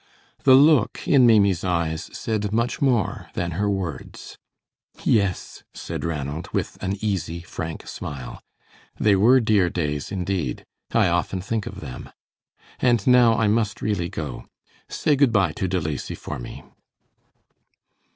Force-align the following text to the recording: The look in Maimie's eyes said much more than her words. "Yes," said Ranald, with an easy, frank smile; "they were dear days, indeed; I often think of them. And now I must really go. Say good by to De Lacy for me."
The 0.45 0.55
look 0.55 1.07
in 1.07 1.27
Maimie's 1.27 1.63
eyes 1.63 2.09
said 2.11 2.51
much 2.51 2.81
more 2.81 3.29
than 3.35 3.51
her 3.51 3.69
words. 3.69 4.39
"Yes," 5.03 5.61
said 5.75 6.03
Ranald, 6.03 6.49
with 6.51 6.81
an 6.81 6.97
easy, 7.05 7.41
frank 7.41 7.87
smile; 7.87 8.41
"they 8.99 9.15
were 9.15 9.39
dear 9.39 9.69
days, 9.69 10.11
indeed; 10.11 10.65
I 10.91 11.07
often 11.07 11.39
think 11.39 11.67
of 11.67 11.81
them. 11.81 12.09
And 12.79 13.05
now 13.05 13.37
I 13.37 13.45
must 13.47 13.79
really 13.79 14.09
go. 14.09 14.47
Say 14.89 15.15
good 15.15 15.31
by 15.31 15.51
to 15.51 15.67
De 15.67 15.79
Lacy 15.79 16.15
for 16.15 16.39
me." 16.39 16.63